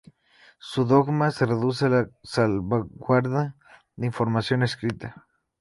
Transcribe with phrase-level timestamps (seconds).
[0.57, 3.55] Su dogma se reduce a la salvaguarda
[3.97, 5.27] de información escrita.